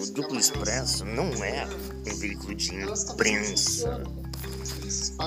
[0.00, 4.02] o Duplo Expresso não é um veículo de imprensa.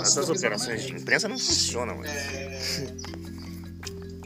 [0.02, 2.04] Essas operações de imprensa não funcionam.
[2.04, 2.60] É...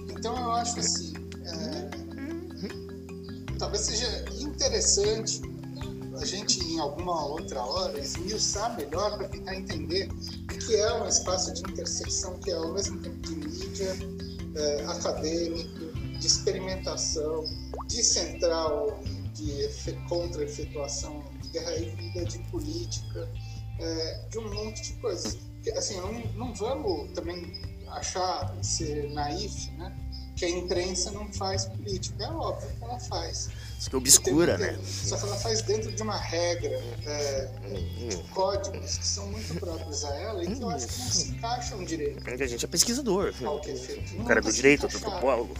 [0.10, 1.14] Então eu acho assim,
[1.46, 1.90] é...
[3.58, 5.42] talvez seja interessante
[6.22, 11.08] a gente em alguma outra hora esmiuçar melhor para tentar entender o que é um
[11.08, 13.96] espaço de intersecção que é ao mesmo tempo de mídia,
[14.56, 17.46] é, acadêmico, de experimentação,
[17.88, 19.00] de central
[19.40, 23.30] de contra-efetuação de guerra híbrida, de política,
[23.80, 25.38] é, de um monte de coisas.
[25.76, 27.54] Assim, não, não vamos também
[27.88, 29.96] achar, ser naif, né?
[30.40, 32.24] que a imprensa não faz política.
[32.24, 33.50] É óbvio que ela faz.
[33.78, 34.80] Isso que obscura, né?
[34.86, 37.50] Só que ela faz dentro de uma regra, é,
[38.10, 41.32] de códigos que são muito próprios a ela e que eu acho que não se
[41.32, 42.24] encaixam direito.
[42.26, 43.34] A gente é pesquisador.
[43.38, 43.76] Qualquer.
[44.18, 45.54] O cara é do direito, antropólogo?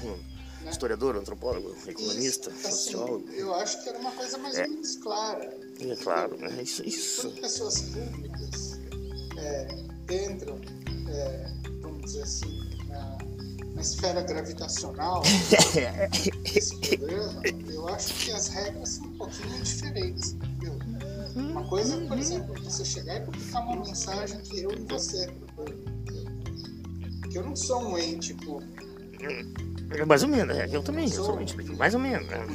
[0.68, 3.30] Historiador, antropólogo, economista, isso, assim, sociólogo.
[3.32, 4.68] Eu acho que era uma coisa mais ou é.
[4.68, 5.58] menos clara.
[5.80, 6.84] É claro, é isso.
[6.88, 7.22] isso.
[7.22, 8.80] Quando pessoas públicas
[9.38, 9.68] é,
[10.26, 10.60] entram,
[11.10, 13.18] é, vamos dizer assim, na
[13.80, 15.24] na esfera gravitacional
[16.44, 17.42] desse programa,
[17.72, 20.78] eu acho que as regras são um pouquinho diferentes, entendeu?
[21.34, 25.32] Uma coisa é, por exemplo, você chegar e publicar uma mensagem que eu e você
[27.32, 28.89] que eu não sou um ente público.
[29.92, 31.40] É mais ou menos, é, eu também, eu sou
[31.78, 32.28] mais ou menos.
[32.28, 32.46] Né?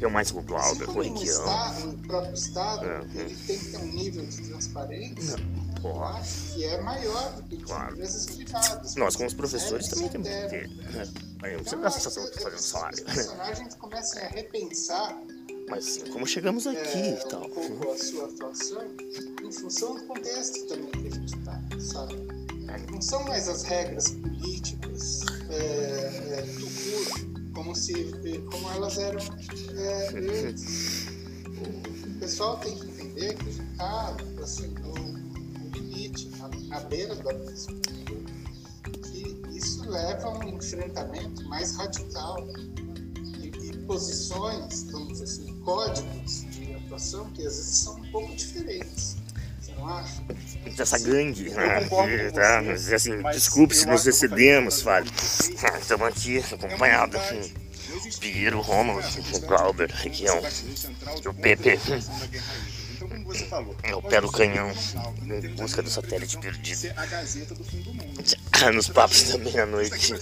[0.00, 1.44] Eu mais o Glauber, Requião.
[1.88, 5.36] O próprio Estado, é, ele tem que ter um nível de transparência.
[5.36, 6.20] Não Porra.
[6.52, 7.92] que é maior do que claro.
[7.92, 8.94] empresas privadas.
[8.96, 10.68] Nós, como os professores, também temos que ter.
[10.68, 11.58] Né?
[11.58, 12.98] Você dá a sensação que fazendo salário.
[12.98, 15.22] Os personagens começam a repensar.
[15.68, 17.44] Mas sim, como chegamos aqui é, e tal.
[17.44, 18.82] Um pouco a sua atuação
[19.42, 22.42] em função do contexto também que a gente está, sabe?
[22.90, 25.20] Não são mais as regras políticas
[25.52, 27.94] é, é, curso, como, se,
[28.50, 29.20] como elas eram
[29.76, 31.06] é, antes.
[32.06, 34.94] O pessoal tem que entender que está assim, no,
[35.78, 37.80] limite, na, na beira do abismo.
[39.02, 42.46] Que isso leva a um enfrentamento mais radical
[43.38, 48.34] e, e posições, vamos dizer assim, códigos de atuação que às vezes são um pouco
[48.34, 49.16] diferentes.
[50.76, 51.88] Dessa gangue, né?
[52.32, 52.60] Tá,
[52.94, 55.12] assim, desculpe se nos excedemos, Fábio.
[55.80, 57.16] Estamos aqui acompanhados.
[57.16, 57.52] Assim.
[58.20, 59.00] Piero, Romulo,
[59.34, 61.78] o Glauber, é um, o Pepe
[63.32, 63.76] você falou.
[63.82, 64.70] É o pé do canhão,
[65.26, 66.94] em busca do satélite perdido.
[68.74, 70.12] Nos papos da meia-noite.